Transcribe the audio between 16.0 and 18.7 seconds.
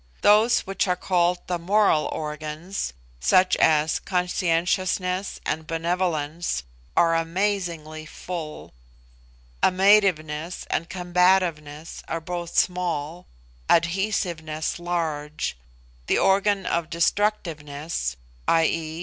the organ of destructiveness (i.e.